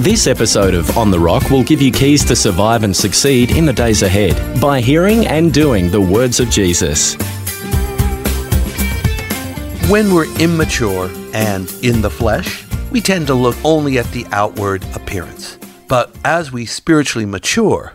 This 0.00 0.28
episode 0.28 0.74
of 0.74 0.96
On 0.96 1.10
the 1.10 1.18
Rock 1.18 1.50
will 1.50 1.64
give 1.64 1.82
you 1.82 1.90
keys 1.90 2.24
to 2.26 2.36
survive 2.36 2.84
and 2.84 2.96
succeed 2.96 3.50
in 3.50 3.66
the 3.66 3.72
days 3.72 4.02
ahead 4.02 4.60
by 4.60 4.80
hearing 4.80 5.26
and 5.26 5.52
doing 5.52 5.90
the 5.90 6.00
words 6.00 6.38
of 6.38 6.48
Jesus. 6.50 7.14
When 9.90 10.14
we're 10.14 10.32
immature 10.38 11.10
and 11.34 11.68
in 11.82 12.00
the 12.00 12.10
flesh, 12.10 12.64
we 12.92 13.00
tend 13.00 13.26
to 13.26 13.34
look 13.34 13.56
only 13.64 13.98
at 13.98 14.08
the 14.12 14.24
outward 14.30 14.84
appearance. 14.94 15.58
But 15.88 16.14
as 16.24 16.52
we 16.52 16.64
spiritually 16.64 17.26
mature, 17.26 17.94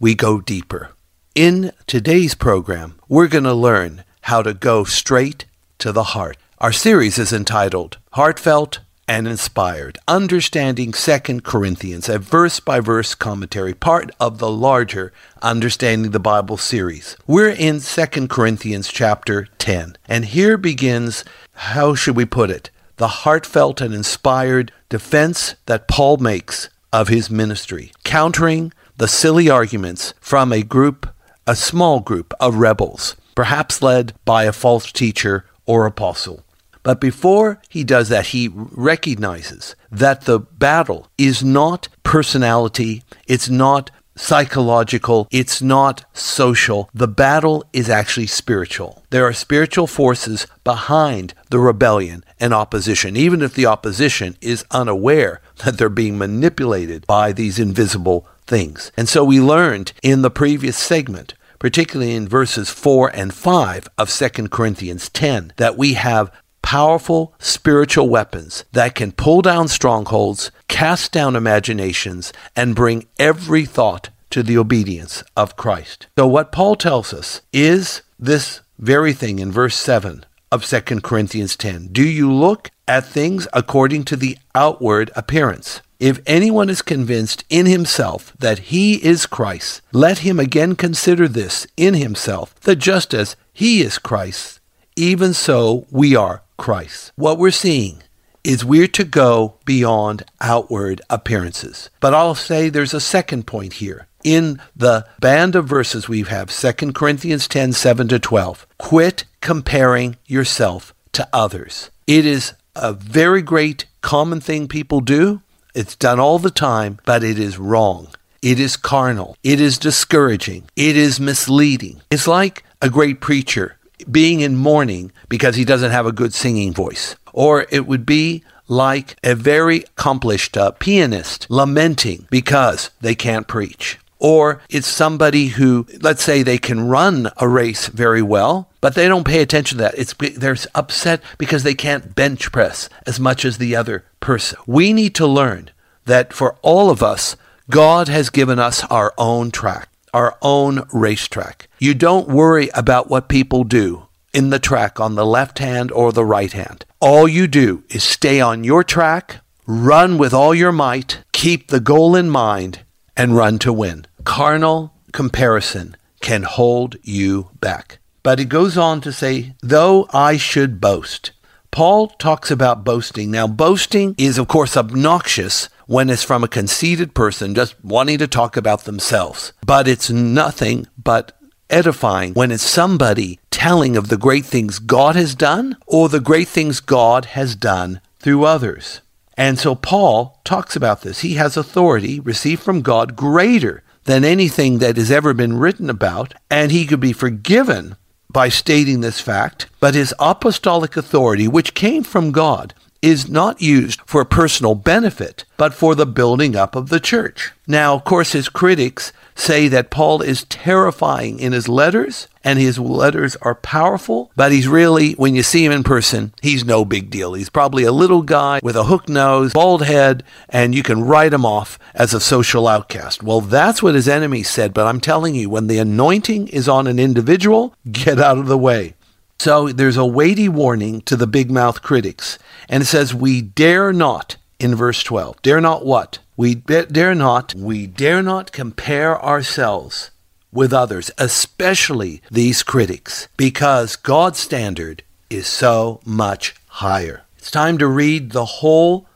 we 0.00 0.14
go 0.14 0.40
deeper. 0.40 0.92
In 1.34 1.70
today's 1.86 2.34
program, 2.34 2.98
we're 3.10 3.28
going 3.28 3.44
to 3.44 3.52
learn 3.52 4.04
how 4.22 4.40
to 4.40 4.54
go 4.54 4.84
straight 4.84 5.44
to 5.80 5.92
the 5.92 6.02
heart. 6.14 6.38
Our 6.60 6.72
series 6.72 7.18
is 7.18 7.30
entitled 7.30 7.98
Heartfelt 8.14 8.78
and 9.08 9.28
Inspired 9.28 9.98
Understanding 10.08 10.92
2 10.92 11.40
Corinthians, 11.42 12.08
a 12.08 12.18
verse 12.18 12.58
by 12.58 12.80
verse 12.80 13.14
commentary, 13.14 13.72
part 13.72 14.10
of 14.18 14.38
the 14.38 14.50
larger 14.50 15.12
Understanding 15.42 16.10
the 16.10 16.18
Bible 16.18 16.56
series. 16.56 17.16
We're 17.26 17.50
in 17.50 17.80
2 17.80 18.28
Corinthians 18.28 18.88
chapter 18.88 19.46
10, 19.58 19.96
and 20.08 20.24
here 20.24 20.56
begins, 20.56 21.24
how 21.54 21.94
should 21.94 22.16
we 22.16 22.24
put 22.24 22.50
it, 22.50 22.70
the 22.96 23.08
heartfelt 23.08 23.80
and 23.80 23.94
inspired 23.94 24.72
defense 24.88 25.54
that 25.66 25.88
Paul 25.88 26.16
makes 26.16 26.68
of 26.92 27.08
his 27.08 27.30
ministry, 27.30 27.92
countering 28.04 28.72
the 28.96 29.08
silly 29.08 29.48
arguments 29.48 30.14
from 30.20 30.52
a 30.52 30.62
group, 30.62 31.14
a 31.46 31.54
small 31.54 32.00
group 32.00 32.34
of 32.40 32.56
rebels, 32.56 33.14
perhaps 33.34 33.82
led 33.82 34.14
by 34.24 34.44
a 34.44 34.52
false 34.52 34.90
teacher 34.90 35.44
or 35.66 35.86
apostle. 35.86 36.42
But 36.86 37.00
before 37.00 37.60
he 37.68 37.82
does 37.82 38.10
that, 38.10 38.26
he 38.26 38.48
recognizes 38.54 39.74
that 39.90 40.20
the 40.20 40.38
battle 40.38 41.08
is 41.18 41.42
not 41.42 41.88
personality, 42.04 43.02
it's 43.26 43.48
not 43.48 43.90
psychological, 44.14 45.26
it's 45.32 45.60
not 45.60 46.04
social. 46.12 46.88
The 46.94 47.08
battle 47.08 47.64
is 47.72 47.90
actually 47.90 48.28
spiritual. 48.28 49.02
There 49.10 49.26
are 49.26 49.32
spiritual 49.32 49.88
forces 49.88 50.46
behind 50.62 51.34
the 51.50 51.58
rebellion 51.58 52.22
and 52.38 52.54
opposition, 52.54 53.16
even 53.16 53.42
if 53.42 53.52
the 53.52 53.66
opposition 53.66 54.36
is 54.40 54.64
unaware 54.70 55.40
that 55.64 55.78
they're 55.78 55.88
being 55.88 56.16
manipulated 56.16 57.04
by 57.04 57.32
these 57.32 57.58
invisible 57.58 58.28
things. 58.46 58.92
And 58.96 59.08
so 59.08 59.24
we 59.24 59.40
learned 59.40 59.92
in 60.04 60.22
the 60.22 60.30
previous 60.30 60.76
segment 60.76 61.34
particularly 61.58 62.14
in 62.14 62.28
verses 62.28 62.70
4 62.70 63.08
and 63.14 63.32
5 63.32 63.88
of 63.98 64.10
2 64.10 64.48
Corinthians 64.48 65.08
10, 65.08 65.54
that 65.56 65.76
we 65.76 65.94
have 65.94 66.30
powerful 66.66 67.32
spiritual 67.38 68.08
weapons 68.08 68.64
that 68.72 68.96
can 68.96 69.12
pull 69.12 69.40
down 69.40 69.68
strongholds, 69.68 70.50
cast 70.66 71.12
down 71.12 71.36
imaginations, 71.36 72.32
and 72.56 72.74
bring 72.74 73.06
every 73.20 73.64
thought 73.64 74.10
to 74.30 74.42
the 74.42 74.58
obedience 74.58 75.22
of 75.36 75.56
Christ. 75.56 76.08
So, 76.18 76.26
what 76.26 76.50
Paul 76.50 76.74
tells 76.74 77.14
us 77.14 77.40
is 77.52 78.02
this 78.18 78.62
very 78.80 79.12
thing 79.12 79.38
in 79.38 79.52
verse 79.52 79.76
7 79.76 80.26
of 80.50 80.64
2 80.64 80.80
Corinthians 81.02 81.54
10. 81.56 81.92
Do 81.92 82.02
you 82.02 82.32
look 82.32 82.72
at 82.88 83.06
things 83.06 83.46
according 83.52 84.02
to 84.06 84.16
the 84.16 84.36
outward 84.52 85.12
appearance? 85.14 85.82
If 86.00 86.20
anyone 86.26 86.68
is 86.68 86.82
convinced 86.82 87.44
in 87.48 87.66
himself 87.66 88.32
that 88.40 88.58
he 88.74 89.04
is 89.04 89.26
Christ, 89.26 89.82
let 89.92 90.18
him 90.18 90.40
again 90.40 90.74
consider 90.74 91.28
this 91.28 91.64
in 91.76 91.94
himself, 91.94 92.58
that 92.62 92.76
just 92.76 93.14
as 93.14 93.36
he 93.52 93.82
is 93.82 93.98
Christ, 93.98 94.58
even 94.96 95.32
so 95.32 95.86
we 95.92 96.16
are 96.16 96.42
Christ. 96.56 97.12
What 97.16 97.38
we're 97.38 97.50
seeing 97.50 98.02
is 98.46 98.64
we're 98.64 98.86
to 98.86 99.04
go 99.04 99.56
beyond 99.64 100.24
outward 100.40 101.00
appearances. 101.10 101.90
But 102.00 102.14
I'll 102.14 102.36
say 102.36 102.68
there's 102.68 102.94
a 102.94 103.00
second 103.00 103.46
point 103.46 103.74
here. 103.74 104.06
In 104.22 104.60
the 104.74 105.06
band 105.20 105.54
of 105.56 105.66
verses 105.66 106.08
we 106.08 106.22
have 106.22 106.50
2 106.50 106.92
Corinthians 106.92 107.48
10 107.48 107.72
7 107.72 108.08
to 108.08 108.18
12. 108.18 108.66
Quit 108.78 109.24
comparing 109.40 110.16
yourself 110.26 110.94
to 111.12 111.28
others. 111.32 111.90
It 112.06 112.24
is 112.24 112.54
a 112.74 112.92
very 112.92 113.42
great 113.42 113.86
common 114.00 114.40
thing 114.40 114.68
people 114.68 115.00
do. 115.00 115.42
It's 115.74 115.96
done 115.96 116.20
all 116.20 116.38
the 116.38 116.50
time, 116.50 116.98
but 117.04 117.24
it 117.24 117.38
is 117.38 117.58
wrong. 117.58 118.08
It 118.42 118.60
is 118.60 118.76
carnal. 118.76 119.36
It 119.42 119.60
is 119.60 119.76
discouraging. 119.78 120.68
It 120.76 120.96
is 120.96 121.18
misleading. 121.18 122.00
It's 122.10 122.28
like 122.28 122.64
a 122.80 122.88
great 122.88 123.20
preacher 123.20 123.76
being 124.10 124.40
in 124.40 124.56
mourning 124.56 125.12
because 125.28 125.56
he 125.56 125.64
doesn't 125.64 125.90
have 125.90 126.06
a 126.06 126.12
good 126.12 126.34
singing 126.34 126.72
voice. 126.72 127.16
Or 127.32 127.66
it 127.70 127.86
would 127.86 128.06
be 128.06 128.42
like 128.68 129.16
a 129.22 129.34
very 129.34 129.78
accomplished 129.78 130.56
uh, 130.56 130.72
pianist 130.72 131.46
lamenting 131.48 132.26
because 132.30 132.90
they 133.00 133.14
can't 133.14 133.46
preach. 133.46 133.98
Or 134.18 134.62
it's 134.70 134.86
somebody 134.86 135.48
who, 135.48 135.86
let's 136.00 136.22
say, 136.22 136.42
they 136.42 136.58
can 136.58 136.88
run 136.88 137.30
a 137.36 137.46
race 137.46 137.88
very 137.88 138.22
well, 138.22 138.70
but 138.80 138.94
they 138.94 139.08
don't 139.08 139.26
pay 139.26 139.42
attention 139.42 139.76
to 139.78 139.84
that. 139.84 139.98
It's 139.98 140.14
they're 140.14 140.56
upset 140.74 141.20
because 141.36 141.62
they 141.62 141.74
can't 141.74 142.14
bench 142.14 142.50
press 142.50 142.88
as 143.06 143.20
much 143.20 143.44
as 143.44 143.58
the 143.58 143.76
other 143.76 144.04
person. 144.20 144.58
We 144.66 144.94
need 144.94 145.14
to 145.16 145.26
learn 145.26 145.70
that 146.06 146.32
for 146.32 146.56
all 146.62 146.88
of 146.88 147.02
us, 147.02 147.36
God 147.68 148.08
has 148.08 148.30
given 148.30 148.58
us 148.58 148.84
our 148.84 149.12
own 149.18 149.50
track 149.50 149.90
our 150.16 150.38
own 150.40 150.82
racetrack. 150.94 151.68
You 151.78 151.92
don't 151.92 152.26
worry 152.26 152.70
about 152.72 153.10
what 153.10 153.28
people 153.28 153.64
do 153.64 154.06
in 154.32 154.48
the 154.48 154.58
track 154.58 154.98
on 154.98 155.14
the 155.14 155.26
left 155.26 155.58
hand 155.58 155.92
or 155.92 156.10
the 156.10 156.24
right 156.24 156.52
hand. 156.52 156.86
All 157.00 157.28
you 157.28 157.46
do 157.46 157.84
is 157.90 158.02
stay 158.02 158.40
on 158.40 158.64
your 158.64 158.82
track, 158.82 159.40
run 159.66 160.16
with 160.16 160.32
all 160.32 160.54
your 160.54 160.72
might, 160.72 161.22
keep 161.32 161.68
the 161.68 161.80
goal 161.80 162.16
in 162.16 162.30
mind, 162.30 162.80
and 163.14 163.36
run 163.36 163.58
to 163.58 163.74
win. 163.74 164.06
Carnal 164.24 164.94
comparison 165.12 165.94
can 166.22 166.44
hold 166.44 166.96
you 167.02 167.50
back. 167.60 167.98
But 168.22 168.40
it 168.40 168.46
goes 168.46 168.78
on 168.78 169.02
to 169.02 169.12
say, 169.12 169.54
though 169.60 170.08
I 170.14 170.38
should 170.38 170.80
boast. 170.80 171.32
Paul 171.70 172.08
talks 172.08 172.50
about 172.50 172.84
boasting. 172.84 173.30
Now, 173.30 173.46
boasting 173.46 174.14
is, 174.16 174.38
of 174.38 174.48
course, 174.48 174.78
obnoxious 174.78 175.68
when 175.86 176.10
it's 176.10 176.22
from 176.22 176.44
a 176.44 176.48
conceited 176.48 177.14
person 177.14 177.54
just 177.54 177.82
wanting 177.84 178.18
to 178.18 178.26
talk 178.26 178.56
about 178.56 178.84
themselves. 178.84 179.52
But 179.64 179.88
it's 179.88 180.10
nothing 180.10 180.86
but 181.02 181.32
edifying 181.70 182.34
when 182.34 182.52
it's 182.52 182.62
somebody 182.62 183.38
telling 183.50 183.96
of 183.96 184.08
the 184.08 184.16
great 184.16 184.44
things 184.44 184.78
God 184.78 185.16
has 185.16 185.34
done 185.34 185.76
or 185.86 186.08
the 186.08 186.20
great 186.20 186.48
things 186.48 186.80
God 186.80 187.24
has 187.26 187.56
done 187.56 188.00
through 188.18 188.44
others. 188.44 189.00
And 189.36 189.58
so 189.58 189.74
Paul 189.74 190.40
talks 190.44 190.76
about 190.76 191.02
this. 191.02 191.20
He 191.20 191.34
has 191.34 191.56
authority 191.56 192.20
received 192.20 192.62
from 192.62 192.82
God 192.82 193.16
greater 193.16 193.82
than 194.04 194.24
anything 194.24 194.78
that 194.78 194.96
has 194.96 195.10
ever 195.10 195.34
been 195.34 195.58
written 195.58 195.90
about, 195.90 196.34
and 196.50 196.70
he 196.70 196.86
could 196.86 197.00
be 197.00 197.12
forgiven 197.12 197.96
by 198.30 198.48
stating 198.48 199.00
this 199.00 199.20
fact. 199.20 199.66
But 199.80 199.94
his 199.94 200.14
apostolic 200.18 200.96
authority, 200.96 201.48
which 201.48 201.74
came 201.74 202.02
from 202.02 202.32
God, 202.32 202.72
is 203.06 203.28
not 203.28 203.62
used 203.62 204.00
for 204.04 204.24
personal 204.24 204.74
benefit, 204.74 205.44
but 205.56 205.72
for 205.72 205.94
the 205.94 206.04
building 206.04 206.56
up 206.56 206.74
of 206.74 206.88
the 206.88 206.98
church. 206.98 207.52
Now, 207.64 207.94
of 207.94 208.02
course, 208.02 208.32
his 208.32 208.48
critics 208.48 209.12
say 209.36 209.68
that 209.68 209.90
Paul 209.90 210.22
is 210.22 210.44
terrifying 210.44 211.38
in 211.38 211.52
his 211.52 211.68
letters 211.68 212.26
and 212.42 212.58
his 212.58 212.80
letters 212.80 213.36
are 213.42 213.54
powerful, 213.54 214.32
but 214.34 214.50
he's 214.50 214.66
really, 214.66 215.12
when 215.12 215.36
you 215.36 215.44
see 215.44 215.64
him 215.64 215.70
in 215.70 215.84
person, 215.84 216.34
he's 216.42 216.64
no 216.64 216.84
big 216.84 217.10
deal. 217.10 217.34
He's 217.34 217.48
probably 217.48 217.84
a 217.84 217.92
little 217.92 218.22
guy 218.22 218.58
with 218.60 218.74
a 218.74 218.84
hook 218.84 219.08
nose, 219.08 219.52
bald 219.52 219.84
head, 219.84 220.24
and 220.48 220.74
you 220.74 220.82
can 220.82 221.04
write 221.04 221.32
him 221.32 221.46
off 221.46 221.78
as 221.94 222.12
a 222.12 222.20
social 222.20 222.66
outcast. 222.66 223.22
Well, 223.22 223.40
that's 223.40 223.84
what 223.84 223.94
his 223.94 224.08
enemies 224.08 224.50
said, 224.50 224.74
but 224.74 224.86
I'm 224.86 225.00
telling 225.00 225.36
you, 225.36 225.48
when 225.48 225.68
the 225.68 225.78
anointing 225.78 226.48
is 226.48 226.68
on 226.68 226.88
an 226.88 226.98
individual, 226.98 227.72
get 227.92 228.18
out 228.18 228.38
of 228.38 228.46
the 228.46 228.58
way. 228.58 228.94
So 229.38 229.68
there's 229.68 229.96
a 229.96 230.06
weighty 230.06 230.48
warning 230.48 231.02
to 231.02 231.16
the 231.16 231.26
big 231.26 231.50
mouth 231.50 231.82
critics. 231.82 232.38
And 232.68 232.82
it 232.82 232.86
says, 232.86 233.14
We 233.14 233.42
dare 233.42 233.92
not, 233.92 234.36
in 234.58 234.74
verse 234.74 235.02
12, 235.02 235.42
dare 235.42 235.60
not 235.60 235.84
what? 235.84 236.18
We 236.36 236.54
dare 236.54 237.14
not, 237.14 237.54
we 237.54 237.86
dare 237.86 238.22
not 238.22 238.52
compare 238.52 239.22
ourselves 239.22 240.10
with 240.52 240.72
others, 240.72 241.10
especially 241.18 242.22
these 242.30 242.62
critics, 242.62 243.28
because 243.36 243.96
God's 243.96 244.38
standard 244.38 245.02
is 245.30 245.46
so 245.46 246.00
much 246.04 246.54
higher. 246.66 247.22
It's 247.38 247.50
time 247.50 247.78
to 247.78 247.86
read 247.86 248.30
the 248.30 248.44
whole 248.44 249.06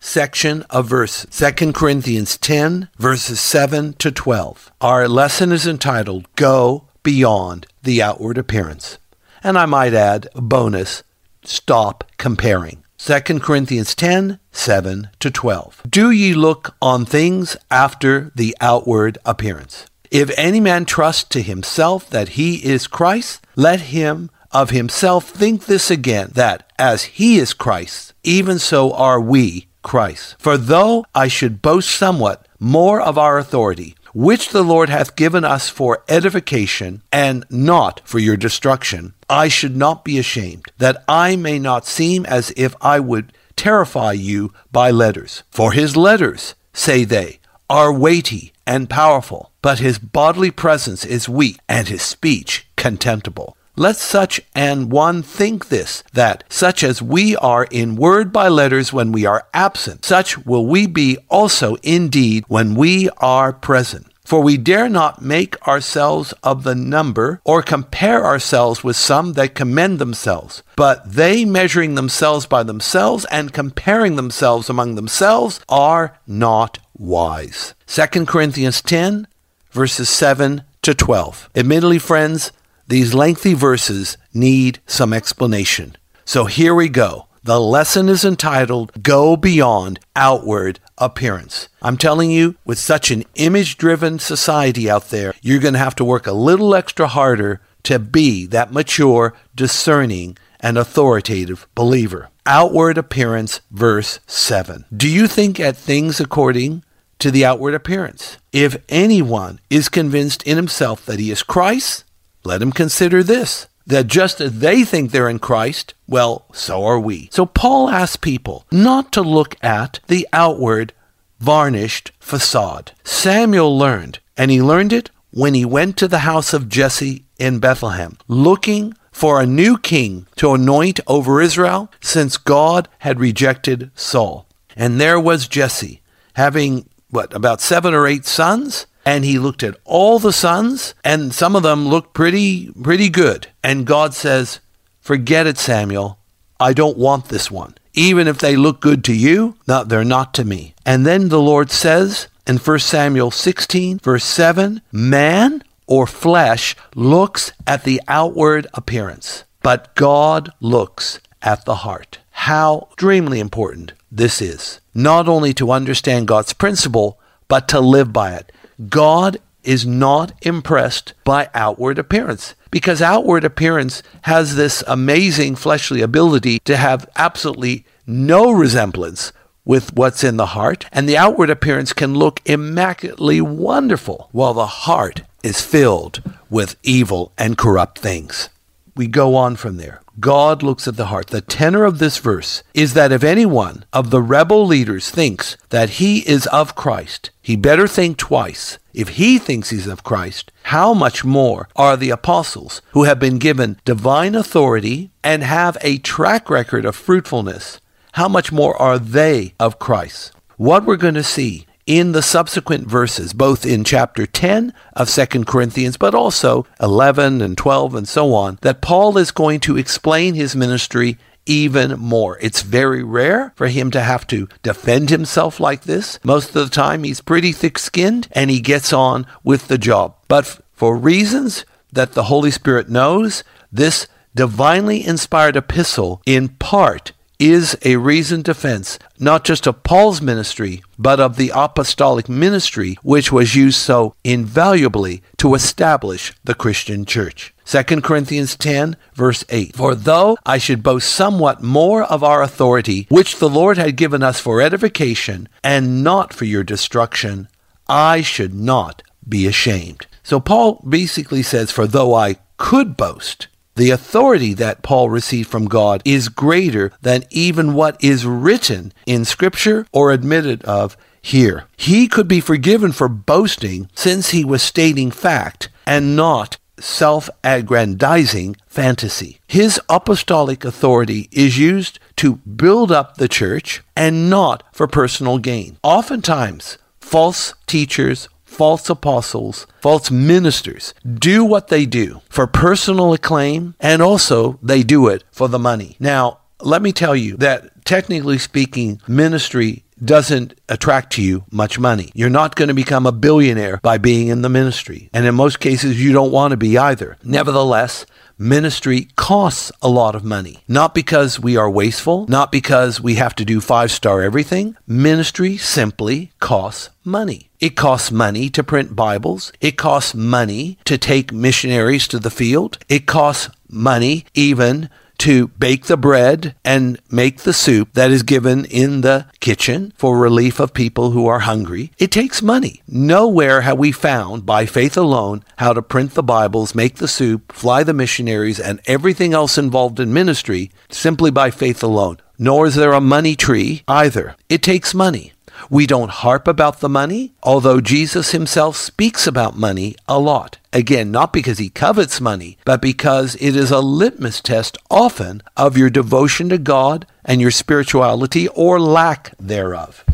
section 0.00 0.62
of 0.70 0.88
verse 0.88 1.26
2 1.30 1.72
Corinthians 1.72 2.36
10 2.38 2.88
verses 2.98 3.40
7 3.40 3.92
to 3.94 4.10
12. 4.10 4.72
Our 4.80 5.08
lesson 5.08 5.52
is 5.52 5.66
entitled 5.66 6.26
Go 6.36 6.84
Beyond 7.02 7.66
the 7.82 8.02
Outward 8.02 8.38
Appearance. 8.38 8.98
And 9.42 9.58
I 9.58 9.66
might 9.66 9.94
add, 9.94 10.28
bonus, 10.34 11.02
stop 11.42 12.04
comparing. 12.18 12.84
2 12.98 13.40
Corinthians 13.40 13.94
10, 13.94 14.38
7 14.52 15.08
to 15.20 15.30
12. 15.30 15.82
Do 15.88 16.10
ye 16.10 16.34
look 16.34 16.76
on 16.82 17.06
things 17.06 17.56
after 17.70 18.30
the 18.34 18.54
outward 18.60 19.16
appearance? 19.24 19.86
If 20.10 20.30
any 20.36 20.60
man 20.60 20.84
trust 20.84 21.30
to 21.32 21.40
himself 21.40 22.10
that 22.10 22.30
he 22.30 22.56
is 22.64 22.86
Christ, 22.86 23.46
let 23.56 23.80
him 23.80 24.30
of 24.50 24.70
himself 24.70 25.30
think 25.30 25.64
this 25.64 25.90
again, 25.90 26.30
that 26.34 26.70
as 26.78 27.04
he 27.04 27.38
is 27.38 27.54
Christ, 27.54 28.12
even 28.24 28.58
so 28.58 28.92
are 28.92 29.20
we 29.20 29.68
Christ. 29.82 30.36
For 30.38 30.58
though 30.58 31.04
I 31.14 31.28
should 31.28 31.62
boast 31.62 31.90
somewhat 31.90 32.46
more 32.58 33.00
of 33.00 33.16
our 33.16 33.38
authority, 33.38 33.94
which 34.14 34.50
the 34.50 34.62
Lord 34.62 34.88
hath 34.88 35.16
given 35.16 35.44
us 35.44 35.68
for 35.68 36.04
edification 36.08 37.02
and 37.12 37.44
not 37.50 38.00
for 38.04 38.18
your 38.18 38.36
destruction, 38.36 39.14
I 39.28 39.48
should 39.48 39.76
not 39.76 40.04
be 40.04 40.18
ashamed, 40.18 40.72
that 40.78 41.04
I 41.08 41.36
may 41.36 41.58
not 41.58 41.86
seem 41.86 42.26
as 42.26 42.52
if 42.56 42.74
I 42.80 43.00
would 43.00 43.32
terrify 43.56 44.12
you 44.12 44.52
by 44.72 44.90
letters. 44.90 45.42
For 45.50 45.72
his 45.72 45.96
letters, 45.96 46.54
say 46.72 47.04
they, 47.04 47.40
are 47.68 47.92
weighty 47.92 48.52
and 48.66 48.90
powerful, 48.90 49.52
but 49.62 49.78
his 49.78 49.98
bodily 49.98 50.50
presence 50.50 51.04
is 51.04 51.28
weak 51.28 51.58
and 51.68 51.88
his 51.88 52.02
speech 52.02 52.66
contemptible. 52.76 53.56
Let 53.76 53.96
such 53.96 54.40
an 54.54 54.88
one 54.88 55.22
think 55.22 55.68
this, 55.68 56.02
that 56.12 56.44
such 56.48 56.82
as 56.82 57.00
we 57.00 57.36
are 57.36 57.66
in 57.70 57.96
word 57.96 58.32
by 58.32 58.48
letters 58.48 58.92
when 58.92 59.12
we 59.12 59.24
are 59.24 59.46
absent, 59.54 60.04
such 60.04 60.38
will 60.44 60.66
we 60.66 60.86
be 60.86 61.18
also 61.28 61.76
indeed 61.82 62.44
when 62.48 62.74
we 62.74 63.08
are 63.18 63.52
present. 63.52 64.06
For 64.30 64.42
we 64.42 64.58
dare 64.58 64.88
not 64.88 65.22
make 65.22 65.66
ourselves 65.66 66.32
of 66.44 66.62
the 66.62 66.76
number, 66.76 67.40
or 67.44 67.62
compare 67.62 68.24
ourselves 68.24 68.84
with 68.84 68.94
some 68.94 69.32
that 69.32 69.56
commend 69.56 69.98
themselves. 69.98 70.62
But 70.76 71.14
they 71.14 71.44
measuring 71.44 71.96
themselves 71.96 72.46
by 72.46 72.62
themselves 72.62 73.24
and 73.24 73.52
comparing 73.52 74.14
themselves 74.14 74.70
among 74.70 74.94
themselves 74.94 75.58
are 75.68 76.16
not 76.28 76.78
wise. 76.96 77.74
2 77.88 78.24
Corinthians 78.26 78.80
10, 78.82 79.26
verses 79.72 80.08
7 80.08 80.62
to 80.82 80.94
12. 80.94 81.50
Admittedly, 81.56 81.98
friends, 81.98 82.52
these 82.90 83.14
lengthy 83.14 83.54
verses 83.54 84.18
need 84.34 84.80
some 84.84 85.12
explanation. 85.12 85.96
So 86.24 86.46
here 86.46 86.74
we 86.74 86.88
go. 86.88 87.28
The 87.44 87.60
lesson 87.60 88.08
is 88.08 88.24
entitled 88.24 89.02
Go 89.02 89.36
Beyond 89.36 90.00
Outward 90.16 90.80
Appearance. 90.98 91.68
I'm 91.80 91.96
telling 91.96 92.32
you, 92.32 92.56
with 92.64 92.78
such 92.78 93.12
an 93.12 93.24
image 93.36 93.78
driven 93.78 94.18
society 94.18 94.90
out 94.90 95.10
there, 95.10 95.34
you're 95.40 95.60
going 95.60 95.74
to 95.74 95.78
have 95.78 95.94
to 95.96 96.04
work 96.04 96.26
a 96.26 96.32
little 96.32 96.74
extra 96.74 97.06
harder 97.06 97.60
to 97.84 98.00
be 98.00 98.44
that 98.46 98.72
mature, 98.72 99.34
discerning, 99.54 100.36
and 100.58 100.76
authoritative 100.76 101.68
believer. 101.76 102.28
Outward 102.44 102.98
appearance, 102.98 103.60
verse 103.70 104.18
7. 104.26 104.84
Do 104.94 105.08
you 105.08 105.28
think 105.28 105.60
at 105.60 105.76
things 105.76 106.18
according 106.18 106.82
to 107.20 107.30
the 107.30 107.44
outward 107.44 107.74
appearance? 107.74 108.38
If 108.52 108.82
anyone 108.88 109.60
is 109.70 109.88
convinced 109.88 110.42
in 110.42 110.56
himself 110.56 111.06
that 111.06 111.20
he 111.20 111.30
is 111.30 111.44
Christ, 111.44 112.04
let 112.44 112.62
him 112.62 112.72
consider 112.72 113.22
this 113.22 113.66
that 113.86 114.06
just 114.06 114.40
as 114.40 114.60
they 114.60 114.84
think 114.84 115.10
they're 115.10 115.28
in 115.28 115.38
Christ, 115.38 115.94
well, 116.06 116.46
so 116.52 116.84
are 116.84 117.00
we. 117.00 117.28
So 117.32 117.44
Paul 117.44 117.90
asks 117.90 118.16
people 118.16 118.64
not 118.70 119.12
to 119.12 119.22
look 119.22 119.56
at 119.62 120.00
the 120.06 120.28
outward, 120.32 120.92
varnished 121.40 122.12
facade. 122.20 122.92
Samuel 123.04 123.76
learned, 123.76 124.20
and 124.36 124.50
he 124.50 124.62
learned 124.62 124.92
it 124.92 125.10
when 125.32 125.54
he 125.54 125.64
went 125.64 125.96
to 125.96 126.08
the 126.08 126.20
house 126.20 126.52
of 126.52 126.68
Jesse 126.68 127.24
in 127.38 127.58
Bethlehem, 127.58 128.16
looking 128.28 128.94
for 129.10 129.40
a 129.40 129.46
new 129.46 129.76
king 129.76 130.26
to 130.36 130.54
anoint 130.54 131.00
over 131.06 131.40
Israel 131.40 131.90
since 132.00 132.36
God 132.36 132.88
had 133.00 133.20
rejected 133.20 133.90
Saul. 133.94 134.46
And 134.76 135.00
there 135.00 135.18
was 135.18 135.48
Jesse, 135.48 136.00
having, 136.34 136.88
what, 137.10 137.34
about 137.34 137.60
seven 137.60 137.92
or 137.92 138.06
eight 138.06 138.24
sons? 138.24 138.86
And 139.10 139.24
he 139.24 139.40
looked 139.40 139.64
at 139.64 139.76
all 139.84 140.20
the 140.20 140.32
sons 140.32 140.94
and 141.02 141.34
some 141.34 141.56
of 141.56 141.64
them 141.64 141.88
looked 141.88 142.14
pretty 142.14 142.70
pretty 142.80 143.08
good. 143.08 143.48
And 143.64 143.84
god 143.84 144.14
says 144.14 144.60
forget 145.00 145.48
it 145.48 145.58
samuel. 145.58 146.20
I 146.60 146.72
don't 146.72 146.96
want 146.96 147.24
this 147.24 147.50
one. 147.50 147.74
Even 147.92 148.28
if 148.28 148.38
they 148.38 148.54
look 148.54 148.80
good 148.80 149.02
to 149.04 149.12
you 149.12 149.56
no, 149.66 149.82
they're 149.82 150.04
not 150.04 150.32
to 150.34 150.44
me. 150.44 150.74
And 150.86 151.04
then 151.04 151.28
the 151.28 151.40
lord 151.40 151.72
says 151.72 152.28
in 152.46 152.58
1 152.58 152.78
samuel 152.78 153.32
16 153.32 153.98
verse 153.98 154.24
7 154.24 154.80
man 154.92 155.64
or 155.88 156.06
flesh 156.06 156.76
looks 156.94 157.52
at 157.66 157.82
the 157.82 158.00
outward 158.06 158.68
appearance 158.74 159.42
but 159.60 159.92
god 159.96 160.52
looks 160.60 161.18
at 161.42 161.64
the 161.64 161.82
heart. 161.86 162.20
How 162.46 162.86
extremely 162.92 163.40
important 163.40 163.92
this 164.12 164.40
is 164.40 164.80
not 164.94 165.28
only 165.28 165.52
to 165.54 165.72
understand 165.72 166.28
god's 166.28 166.52
principle 166.52 167.18
but 167.48 167.66
to 167.66 167.80
live 167.80 168.12
by 168.12 168.34
it 168.34 168.52
God 168.88 169.38
is 169.62 169.84
not 169.84 170.32
impressed 170.42 171.12
by 171.24 171.50
outward 171.52 171.98
appearance 171.98 172.54
because 172.70 173.02
outward 173.02 173.44
appearance 173.44 174.02
has 174.22 174.56
this 174.56 174.82
amazing 174.86 175.56
fleshly 175.56 176.00
ability 176.00 176.60
to 176.60 176.76
have 176.76 177.08
absolutely 177.16 177.84
no 178.06 178.50
resemblance 178.50 179.32
with 179.64 179.92
what's 179.94 180.24
in 180.24 180.36
the 180.36 180.46
heart, 180.46 180.86
and 180.90 181.08
the 181.08 181.18
outward 181.18 181.50
appearance 181.50 181.92
can 181.92 182.14
look 182.14 182.40
immaculately 182.44 183.40
wonderful 183.40 184.28
while 184.32 184.54
the 184.54 184.66
heart 184.66 185.22
is 185.42 185.60
filled 185.60 186.22
with 186.48 186.76
evil 186.82 187.32
and 187.36 187.58
corrupt 187.58 187.98
things. 187.98 188.48
We 188.96 189.06
go 189.06 189.36
on 189.36 189.56
from 189.56 189.76
there. 189.76 190.00
God 190.20 190.62
looks 190.62 190.86
at 190.86 190.96
the 190.96 191.06
heart. 191.06 191.28
The 191.28 191.40
tenor 191.40 191.84
of 191.84 191.98
this 191.98 192.18
verse 192.18 192.62
is 192.74 192.94
that 192.94 193.10
if 193.10 193.24
any 193.24 193.46
one 193.46 193.84
of 193.92 194.10
the 194.10 194.20
rebel 194.20 194.66
leaders 194.66 195.10
thinks 195.10 195.56
that 195.70 195.90
he 195.90 196.18
is 196.28 196.46
of 196.48 196.74
Christ, 196.74 197.30
he 197.40 197.56
better 197.56 197.88
think 197.88 198.18
twice. 198.18 198.78
If 198.92 199.10
he 199.10 199.38
thinks 199.38 199.70
he's 199.70 199.86
of 199.86 200.04
Christ, 200.04 200.52
how 200.64 200.92
much 200.94 201.24
more 201.24 201.68
are 201.74 201.96
the 201.96 202.10
apostles 202.10 202.82
who 202.92 203.04
have 203.04 203.18
been 203.18 203.38
given 203.38 203.78
divine 203.84 204.34
authority 204.34 205.10
and 205.24 205.42
have 205.42 205.78
a 205.80 205.98
track 205.98 206.50
record 206.50 206.84
of 206.84 206.96
fruitfulness? 206.96 207.80
How 208.12 208.28
much 208.28 208.52
more 208.52 208.80
are 208.80 208.98
they 208.98 209.54
of 209.58 209.78
Christ? 209.78 210.32
What 210.56 210.84
we're 210.84 210.96
going 210.96 211.14
to 211.14 211.22
see 211.22 211.66
in 211.90 212.12
the 212.12 212.22
subsequent 212.22 212.86
verses, 212.86 213.32
both 213.32 213.66
in 213.66 213.82
chapter 213.82 214.24
10 214.24 214.72
of 214.94 215.10
2 215.10 215.26
Corinthians, 215.44 215.96
but 215.96 216.14
also 216.14 216.64
11 216.80 217.40
and 217.42 217.58
12 217.58 217.96
and 217.96 218.06
so 218.06 218.32
on, 218.32 218.60
that 218.62 218.80
Paul 218.80 219.18
is 219.18 219.32
going 219.32 219.58
to 219.58 219.76
explain 219.76 220.34
his 220.34 220.54
ministry 220.54 221.18
even 221.46 221.98
more. 221.98 222.38
It's 222.40 222.62
very 222.62 223.02
rare 223.02 223.52
for 223.56 223.66
him 223.66 223.90
to 223.90 224.02
have 224.02 224.24
to 224.28 224.46
defend 224.62 225.10
himself 225.10 225.58
like 225.58 225.82
this. 225.82 226.20
Most 226.22 226.54
of 226.54 226.62
the 226.62 226.68
time, 226.68 227.02
he's 227.02 227.20
pretty 227.20 227.50
thick 227.50 227.76
skinned 227.76 228.28
and 228.30 228.52
he 228.52 228.60
gets 228.60 228.92
on 228.92 229.26
with 229.42 229.66
the 229.66 229.76
job. 229.76 230.14
But 230.28 230.60
for 230.72 230.96
reasons 230.96 231.64
that 231.92 232.12
the 232.12 232.24
Holy 232.24 232.52
Spirit 232.52 232.88
knows, 232.88 233.42
this 233.72 234.06
divinely 234.32 235.04
inspired 235.04 235.56
epistle 235.56 236.22
in 236.24 236.50
part 236.50 237.10
is 237.40 237.76
a 237.82 237.96
reasoned 237.96 238.44
defense 238.44 238.98
not 239.18 239.44
just 239.44 239.66
of 239.66 239.82
Paul's 239.82 240.22
ministry, 240.22 240.82
but 240.98 241.20
of 241.20 241.36
the 241.36 241.52
apostolic 241.54 242.28
ministry 242.28 242.96
which 243.02 243.32
was 243.32 243.56
used 243.56 243.78
so 243.78 244.14
invaluably 244.24 245.22
to 245.38 245.54
establish 245.54 246.32
the 246.44 246.54
Christian 246.54 247.04
church. 247.04 247.54
2 247.66 247.82
Corinthians 248.00 248.56
10, 248.56 248.96
verse 249.14 249.44
8. 249.48 249.76
For 249.76 249.94
though 249.94 250.36
I 250.44 250.58
should 250.58 250.82
boast 250.82 251.08
somewhat 251.10 251.62
more 251.62 252.02
of 252.02 252.24
our 252.24 252.42
authority, 252.42 253.06
which 253.10 253.38
the 253.38 253.48
Lord 253.48 253.78
had 253.78 253.96
given 253.96 254.22
us 254.22 254.40
for 254.40 254.60
edification, 254.60 255.48
and 255.62 256.02
not 256.02 256.32
for 256.34 256.46
your 256.46 256.64
destruction, 256.64 257.48
I 257.88 258.22
should 258.22 258.54
not 258.54 259.02
be 259.28 259.46
ashamed. 259.46 260.06
So 260.22 260.40
Paul 260.40 260.84
basically 260.88 261.42
says, 261.42 261.70
For 261.70 261.86
though 261.86 262.14
I 262.14 262.36
could 262.56 262.96
boast, 262.96 263.48
the 263.80 263.90
authority 263.90 264.52
that 264.54 264.82
Paul 264.82 265.08
received 265.08 265.48
from 265.48 265.64
God 265.64 266.02
is 266.04 266.28
greater 266.28 266.92
than 267.00 267.24
even 267.30 267.72
what 267.72 268.02
is 268.04 268.26
written 268.26 268.92
in 269.06 269.24
Scripture 269.24 269.86
or 269.90 270.10
admitted 270.10 270.62
of 270.64 270.96
here. 271.22 271.64
He 271.76 272.06
could 272.06 272.28
be 272.28 272.40
forgiven 272.40 272.92
for 272.92 273.08
boasting 273.08 273.88
since 273.94 274.30
he 274.30 274.44
was 274.44 274.62
stating 274.62 275.10
fact 275.10 275.70
and 275.86 276.14
not 276.14 276.58
self 276.78 277.30
aggrandizing 277.42 278.56
fantasy. 278.66 279.40
His 279.46 279.80
apostolic 279.88 280.64
authority 280.64 281.28
is 281.32 281.58
used 281.58 281.98
to 282.16 282.36
build 282.36 282.92
up 282.92 283.16
the 283.16 283.28
church 283.28 283.82
and 283.96 284.28
not 284.28 284.62
for 284.72 284.86
personal 284.86 285.38
gain. 285.38 285.78
Oftentimes, 285.82 286.78
false 287.00 287.54
teachers, 287.66 288.28
false 288.60 288.90
apostles, 288.90 289.66
false 289.80 290.10
ministers 290.10 290.92
do 291.02 291.42
what 291.42 291.68
they 291.68 291.86
do 291.86 292.20
for 292.28 292.46
personal 292.46 293.14
acclaim 293.14 293.74
and 293.80 294.02
also 294.02 294.58
they 294.62 294.82
do 294.82 295.08
it 295.08 295.24
for 295.32 295.48
the 295.48 295.58
money. 295.58 295.96
Now, 295.98 296.40
let 296.60 296.82
me 296.82 296.92
tell 296.92 297.16
you 297.16 297.38
that 297.38 297.86
technically 297.86 298.36
speaking, 298.36 299.00
ministry 299.08 299.84
doesn't 300.04 300.52
attract 300.68 301.14
to 301.14 301.22
you 301.22 301.44
much 301.50 301.78
money. 301.78 302.10
You're 302.14 302.28
not 302.28 302.54
going 302.54 302.68
to 302.68 302.74
become 302.74 303.06
a 303.06 303.12
billionaire 303.12 303.78
by 303.78 303.96
being 303.96 304.28
in 304.28 304.42
the 304.42 304.50
ministry. 304.50 305.08
And 305.14 305.24
in 305.26 305.34
most 305.34 305.60
cases, 305.60 306.02
you 306.02 306.12
don't 306.12 306.30
want 306.30 306.50
to 306.52 306.58
be 306.58 306.76
either. 306.76 307.16
Nevertheless, 307.24 308.04
ministry 308.40 309.08
costs 309.16 309.70
a 309.82 309.88
lot 309.88 310.16
of 310.16 310.24
money. 310.24 310.64
Not 310.66 310.94
because 310.94 311.38
we 311.38 311.56
are 311.56 311.70
wasteful, 311.70 312.26
not 312.26 312.50
because 312.50 313.00
we 313.00 313.16
have 313.16 313.34
to 313.36 313.44
do 313.44 313.60
five 313.60 313.92
star 313.92 314.22
everything. 314.22 314.76
Ministry 314.86 315.58
simply 315.58 316.32
costs 316.40 316.88
money. 317.04 317.50
It 317.60 317.76
costs 317.76 318.10
money 318.10 318.48
to 318.50 318.64
print 318.64 318.96
Bibles. 318.96 319.52
It 319.60 319.76
costs 319.76 320.14
money 320.14 320.78
to 320.86 320.96
take 320.96 321.32
missionaries 321.32 322.08
to 322.08 322.18
the 322.18 322.30
field. 322.30 322.78
It 322.88 323.06
costs 323.06 323.50
money 323.68 324.24
even 324.34 324.88
to 325.20 325.48
bake 325.48 325.84
the 325.84 325.96
bread 325.96 326.54
and 326.64 326.98
make 327.10 327.40
the 327.40 327.52
soup 327.52 327.92
that 327.92 328.10
is 328.10 328.22
given 328.22 328.64
in 328.64 329.02
the 329.02 329.26
kitchen 329.40 329.92
for 329.96 330.18
relief 330.18 330.58
of 330.58 330.72
people 330.72 331.10
who 331.10 331.26
are 331.26 331.40
hungry. 331.40 331.92
It 331.98 332.10
takes 332.10 332.40
money. 332.42 332.82
Nowhere 332.88 333.60
have 333.60 333.78
we 333.78 333.92
found, 333.92 334.46
by 334.46 334.64
faith 334.64 334.96
alone, 334.96 335.44
how 335.58 335.74
to 335.74 335.82
print 335.82 336.14
the 336.14 336.22
Bibles, 336.22 336.74
make 336.74 336.96
the 336.96 337.08
soup, 337.08 337.52
fly 337.52 337.84
the 337.84 337.92
missionaries, 337.92 338.58
and 338.58 338.80
everything 338.86 339.34
else 339.34 339.58
involved 339.58 340.00
in 340.00 340.12
ministry 340.12 340.70
simply 340.88 341.30
by 341.30 341.50
faith 341.50 341.82
alone. 341.82 342.16
Nor 342.38 342.66
is 342.66 342.74
there 342.74 342.92
a 342.92 343.00
money 343.02 343.36
tree 343.36 343.82
either. 343.86 344.34
It 344.48 344.62
takes 344.62 344.94
money. 344.94 345.34
We 345.68 345.86
don't 345.86 346.10
harp 346.10 346.48
about 346.48 346.80
the 346.80 346.88
money, 346.88 347.32
although 347.42 347.80
Jesus 347.80 348.30
himself 348.30 348.76
speaks 348.76 349.26
about 349.26 349.56
money 349.56 349.96
a 350.08 350.18
lot. 350.18 350.58
Again, 350.72 351.10
not 351.10 351.32
because 351.32 351.58
he 351.58 351.68
covets 351.68 352.20
money, 352.20 352.56
but 352.64 352.80
because 352.80 353.34
it 353.40 353.56
is 353.56 353.70
a 353.70 353.80
litmus 353.80 354.40
test 354.40 354.78
often 354.90 355.42
of 355.56 355.76
your 355.76 355.90
devotion 355.90 356.48
to 356.48 356.58
God 356.58 357.06
and 357.24 357.40
your 357.40 357.50
spirituality 357.50 358.48
or 358.48 358.80
lack 358.80 359.36
thereof. 359.38 360.04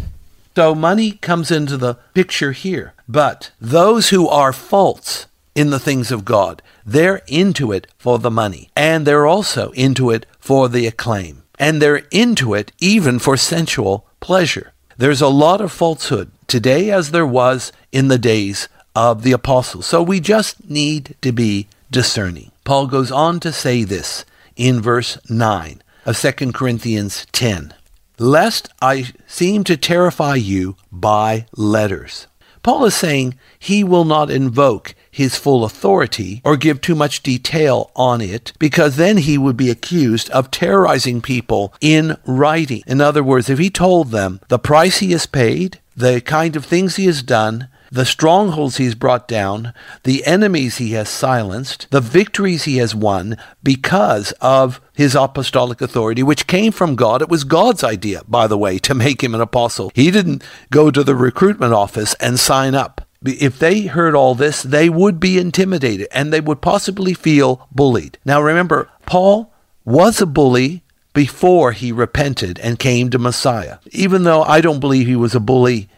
So 0.56 0.74
money 0.74 1.12
comes 1.12 1.50
into 1.50 1.76
the 1.76 1.94
picture 2.14 2.52
here. 2.52 2.94
But 3.06 3.50
those 3.60 4.08
who 4.08 4.26
are 4.26 4.54
false 4.54 5.26
in 5.54 5.70
the 5.70 5.78
things 5.78 6.10
of 6.10 6.24
God, 6.24 6.62
they're 6.84 7.20
into 7.26 7.72
it 7.72 7.86
for 7.98 8.18
the 8.18 8.30
money. 8.30 8.70
And 8.74 9.06
they're 9.06 9.26
also 9.26 9.70
into 9.72 10.10
it 10.10 10.24
for 10.38 10.68
the 10.68 10.86
acclaim. 10.86 11.42
And 11.58 11.80
they're 11.80 12.06
into 12.10 12.54
it 12.54 12.72
even 12.78 13.18
for 13.18 13.36
sensual 13.36 14.06
pleasure. 14.20 14.72
There's 14.98 15.20
a 15.20 15.28
lot 15.28 15.60
of 15.60 15.72
falsehood 15.72 16.30
today 16.46 16.90
as 16.90 17.10
there 17.10 17.26
was 17.26 17.70
in 17.92 18.08
the 18.08 18.16
days 18.16 18.70
of 18.94 19.24
the 19.24 19.32
apostles. 19.32 19.84
So 19.84 20.02
we 20.02 20.20
just 20.20 20.70
need 20.70 21.16
to 21.20 21.32
be 21.32 21.68
discerning. 21.90 22.50
Paul 22.64 22.86
goes 22.86 23.12
on 23.12 23.38
to 23.40 23.52
say 23.52 23.84
this 23.84 24.24
in 24.56 24.80
verse 24.80 25.18
9 25.28 25.82
of 26.06 26.18
2 26.18 26.52
Corinthians 26.52 27.26
10 27.32 27.74
Lest 28.18 28.70
I 28.80 29.12
seem 29.26 29.64
to 29.64 29.76
terrify 29.76 30.36
you 30.36 30.76
by 30.90 31.44
letters. 31.54 32.26
Paul 32.62 32.86
is 32.86 32.94
saying 32.94 33.34
he 33.58 33.84
will 33.84 34.06
not 34.06 34.30
invoke 34.30 34.94
his 35.16 35.34
full 35.34 35.64
authority 35.64 36.42
or 36.44 36.58
give 36.58 36.78
too 36.82 36.94
much 36.94 37.22
detail 37.22 37.90
on 37.96 38.20
it 38.20 38.52
because 38.58 38.96
then 38.96 39.16
he 39.16 39.38
would 39.38 39.56
be 39.56 39.70
accused 39.70 40.28
of 40.28 40.50
terrorizing 40.50 41.22
people 41.22 41.72
in 41.80 42.18
writing. 42.26 42.82
In 42.86 43.00
other 43.00 43.24
words, 43.24 43.48
if 43.48 43.58
he 43.58 43.70
told 43.70 44.10
them 44.10 44.40
the 44.48 44.58
price 44.58 44.98
he 44.98 45.12
has 45.12 45.24
paid, 45.24 45.80
the 45.96 46.20
kind 46.20 46.54
of 46.54 46.66
things 46.66 46.96
he 46.96 47.06
has 47.06 47.22
done, 47.22 47.68
the 47.90 48.04
strongholds 48.04 48.76
he's 48.76 48.94
brought 48.94 49.26
down, 49.26 49.72
the 50.02 50.22
enemies 50.26 50.76
he 50.76 50.92
has 50.92 51.08
silenced, 51.08 51.86
the 51.90 52.02
victories 52.02 52.64
he 52.64 52.76
has 52.76 52.94
won 52.94 53.38
because 53.62 54.32
of 54.32 54.82
his 54.92 55.14
apostolic 55.14 55.80
authority, 55.80 56.22
which 56.22 56.46
came 56.46 56.72
from 56.72 56.94
God. 56.94 57.22
It 57.22 57.30
was 57.30 57.44
God's 57.44 57.82
idea, 57.82 58.20
by 58.28 58.46
the 58.46 58.58
way, 58.58 58.76
to 58.80 58.94
make 58.94 59.22
him 59.22 59.34
an 59.34 59.40
apostle. 59.40 59.90
He 59.94 60.10
didn't 60.10 60.44
go 60.70 60.90
to 60.90 61.02
the 61.02 61.14
recruitment 61.14 61.72
office 61.72 62.12
and 62.20 62.38
sign 62.38 62.74
up. 62.74 63.00
If 63.24 63.58
they 63.58 63.82
heard 63.82 64.14
all 64.14 64.34
this, 64.34 64.62
they 64.62 64.88
would 64.88 65.18
be 65.18 65.38
intimidated 65.38 66.08
and 66.12 66.32
they 66.32 66.40
would 66.40 66.60
possibly 66.60 67.14
feel 67.14 67.66
bullied. 67.72 68.18
Now 68.24 68.40
remember, 68.40 68.88
Paul 69.06 69.52
was 69.84 70.20
a 70.20 70.26
bully 70.26 70.82
before 71.14 71.72
he 71.72 71.92
repented 71.92 72.58
and 72.58 72.78
came 72.78 73.08
to 73.10 73.18
Messiah. 73.18 73.78
Even 73.92 74.24
though 74.24 74.42
I 74.42 74.60
don't 74.60 74.80
believe 74.80 75.06
he 75.06 75.16
was 75.16 75.34
a 75.34 75.40
bully 75.40 75.88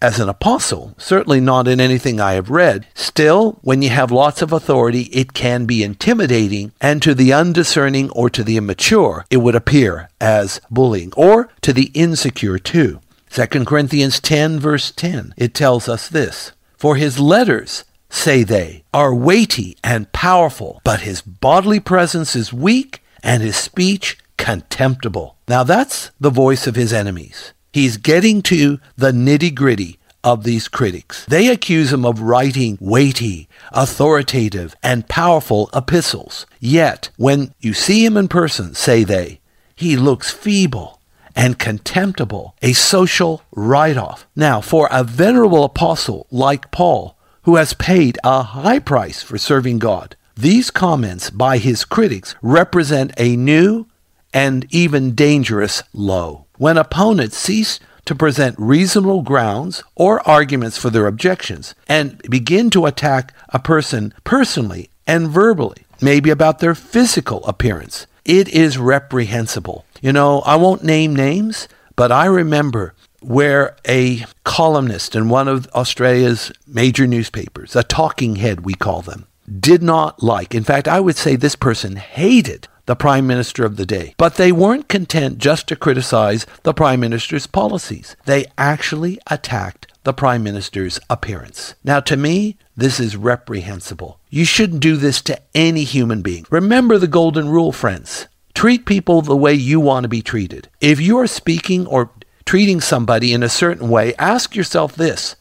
as 0.00 0.18
an 0.18 0.28
apostle, 0.28 0.94
certainly 0.98 1.40
not 1.40 1.68
in 1.68 1.78
anything 1.78 2.20
I 2.20 2.32
have 2.32 2.50
read. 2.50 2.86
Still, 2.94 3.60
when 3.62 3.82
you 3.82 3.90
have 3.90 4.10
lots 4.10 4.42
of 4.42 4.52
authority, 4.52 5.02
it 5.12 5.32
can 5.32 5.64
be 5.64 5.84
intimidating, 5.84 6.72
and 6.80 7.00
to 7.02 7.14
the 7.14 7.32
undiscerning 7.32 8.10
or 8.10 8.28
to 8.30 8.42
the 8.42 8.56
immature, 8.56 9.24
it 9.30 9.36
would 9.36 9.54
appear 9.54 10.08
as 10.20 10.60
bullying, 10.70 11.12
or 11.16 11.50
to 11.60 11.72
the 11.72 11.92
insecure 11.94 12.58
too. 12.58 13.00
2 13.30 13.46
Corinthians 13.64 14.20
10, 14.20 14.58
verse 14.58 14.90
10, 14.90 15.34
it 15.36 15.54
tells 15.54 15.88
us 15.88 16.08
this 16.08 16.52
For 16.82 16.96
his 16.96 17.20
letters, 17.20 17.84
say 18.10 18.42
they, 18.42 18.82
are 18.92 19.14
weighty 19.14 19.76
and 19.84 20.10
powerful, 20.10 20.80
but 20.82 21.02
his 21.02 21.22
bodily 21.22 21.78
presence 21.78 22.34
is 22.34 22.52
weak 22.52 23.04
and 23.22 23.40
his 23.40 23.54
speech 23.54 24.18
contemptible. 24.36 25.36
Now 25.46 25.62
that's 25.62 26.10
the 26.18 26.28
voice 26.28 26.66
of 26.66 26.74
his 26.74 26.92
enemies. 26.92 27.52
He's 27.72 27.98
getting 27.98 28.42
to 28.50 28.80
the 28.96 29.12
nitty 29.12 29.54
gritty 29.54 30.00
of 30.24 30.42
these 30.42 30.66
critics. 30.66 31.24
They 31.26 31.46
accuse 31.46 31.92
him 31.92 32.04
of 32.04 32.20
writing 32.20 32.78
weighty, 32.80 33.48
authoritative, 33.70 34.74
and 34.82 35.08
powerful 35.08 35.70
epistles. 35.72 36.46
Yet, 36.58 37.10
when 37.16 37.54
you 37.60 37.74
see 37.74 38.04
him 38.04 38.16
in 38.16 38.26
person, 38.26 38.74
say 38.74 39.04
they, 39.04 39.38
he 39.76 39.96
looks 39.96 40.32
feeble 40.32 40.98
and 41.34 41.58
contemptible, 41.58 42.54
a 42.62 42.72
social 42.72 43.42
write 43.54 43.96
off. 43.96 44.26
Now, 44.36 44.60
for 44.60 44.88
a 44.90 45.04
venerable 45.04 45.64
apostle 45.64 46.26
like 46.30 46.70
Paul, 46.70 47.16
who 47.42 47.56
has 47.56 47.74
paid 47.74 48.18
a 48.22 48.42
high 48.42 48.78
price 48.78 49.22
for 49.22 49.38
serving 49.38 49.78
God, 49.78 50.16
these 50.36 50.70
comments 50.70 51.30
by 51.30 51.58
his 51.58 51.84
critics 51.84 52.34
represent 52.42 53.12
a 53.16 53.36
new 53.36 53.86
and 54.32 54.66
even 54.70 55.14
dangerous 55.14 55.82
low 55.92 56.46
when 56.56 56.78
opponents 56.78 57.36
cease 57.36 57.80
to 58.04 58.14
present 58.14 58.56
reasonable 58.58 59.22
grounds 59.22 59.82
or 59.94 60.26
arguments 60.28 60.78
for 60.78 60.90
their 60.90 61.06
objections 61.06 61.74
and 61.88 62.18
begin 62.30 62.70
to 62.70 62.86
attack 62.86 63.34
a 63.50 63.58
person 63.58 64.12
personally 64.24 64.90
and 65.06 65.28
verbally, 65.28 65.84
maybe 66.00 66.30
about 66.30 66.58
their 66.58 66.74
physical 66.74 67.44
appearance. 67.44 68.06
It 68.24 68.48
is 68.48 68.78
reprehensible. 68.78 69.84
You 70.00 70.12
know, 70.12 70.40
I 70.40 70.56
won't 70.56 70.84
name 70.84 71.14
names, 71.14 71.68
but 71.96 72.12
I 72.12 72.26
remember 72.26 72.94
where 73.20 73.76
a 73.86 74.24
columnist 74.44 75.14
in 75.14 75.28
one 75.28 75.48
of 75.48 75.66
Australia's 75.68 76.52
major 76.66 77.06
newspapers, 77.06 77.76
a 77.76 77.82
talking 77.82 78.36
head 78.36 78.64
we 78.64 78.74
call 78.74 79.02
them, 79.02 79.26
did 79.60 79.82
not 79.82 80.22
like, 80.22 80.54
in 80.54 80.64
fact, 80.64 80.88
I 80.88 81.00
would 81.00 81.16
say 81.16 81.36
this 81.36 81.56
person 81.56 81.96
hated 81.96 82.68
the 82.86 82.96
prime 82.96 83.26
minister 83.26 83.64
of 83.64 83.76
the 83.76 83.86
day. 83.86 84.14
But 84.16 84.34
they 84.36 84.50
weren't 84.50 84.88
content 84.88 85.38
just 85.38 85.68
to 85.68 85.76
criticize 85.76 86.46
the 86.64 86.74
prime 86.74 87.00
minister's 87.00 87.46
policies. 87.46 88.16
They 88.24 88.46
actually 88.58 89.20
attacked 89.28 89.91
the 90.04 90.12
prime 90.12 90.42
minister's 90.42 90.98
appearance. 91.08 91.74
Now, 91.84 92.00
to 92.00 92.16
me, 92.16 92.56
this 92.76 92.98
is 92.98 93.16
reprehensible. 93.16 94.18
You 94.30 94.44
shouldn't 94.44 94.80
do 94.80 94.96
this 94.96 95.20
to 95.22 95.40
any 95.54 95.84
human 95.84 96.22
being. 96.22 96.46
Remember 96.50 96.98
the 96.98 97.06
golden 97.06 97.48
rule, 97.48 97.72
friends. 97.72 98.26
Treat 98.54 98.86
people 98.86 99.22
the 99.22 99.36
way 99.36 99.54
you 99.54 99.80
want 99.80 100.04
to 100.04 100.08
be 100.08 100.22
treated. 100.22 100.68
If 100.80 101.00
you 101.00 101.18
are 101.18 101.26
speaking 101.26 101.86
or 101.86 102.10
treating 102.44 102.80
somebody 102.80 103.32
in 103.32 103.42
a 103.42 103.48
certain 103.48 103.88
way, 103.88 104.14
ask 104.16 104.56
yourself 104.56 104.94
this 104.94 105.36